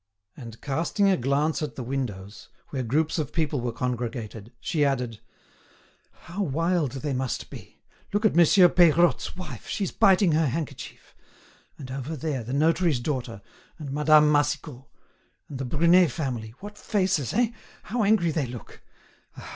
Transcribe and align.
And 0.35 0.59
casting 0.61 1.09
a 1.11 1.15
glance 1.15 1.61
at 1.61 1.75
the 1.75 1.83
windows, 1.83 2.49
where 2.69 2.81
groups 2.81 3.19
of 3.19 3.31
people 3.31 3.61
were 3.61 3.71
congregated, 3.71 4.51
she 4.59 4.83
added: 4.83 5.19
"How 6.21 6.41
wild 6.41 6.93
they 6.93 7.13
must 7.13 7.51
be! 7.51 7.83
Look 8.11 8.25
at 8.25 8.33
Monsieur 8.35 8.67
Peirotte's 8.67 9.35
wife, 9.37 9.67
she's 9.67 9.91
biting 9.91 10.31
her 10.31 10.47
handkerchief. 10.47 11.13
And 11.77 11.91
over 11.91 12.15
there, 12.15 12.43
the 12.43 12.51
notary's 12.51 12.99
daughter, 12.99 13.43
and 13.77 13.91
Madame 13.91 14.31
Massicot, 14.31 14.85
and 15.47 15.59
the 15.59 15.65
Brunet 15.65 16.09
family, 16.09 16.55
what 16.61 16.79
faces, 16.79 17.31
eh? 17.35 17.51
how 17.83 18.03
angry 18.03 18.31
they 18.31 18.47
look! 18.47 18.81